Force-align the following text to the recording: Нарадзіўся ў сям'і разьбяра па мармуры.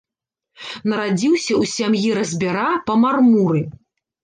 Нарадзіўся 0.93 1.53
ў 1.61 1.71
сям'і 1.75 2.15
разьбяра 2.21 2.67
па 2.91 2.99
мармуры. 3.05 3.65